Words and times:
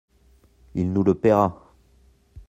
«Il 0.73 0.91
nous 0.93 1.03
le 1.03 1.13
paiera. 1.13 1.71